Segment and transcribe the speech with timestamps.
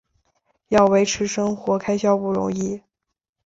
[0.69, 2.81] 要维持生活开销不容易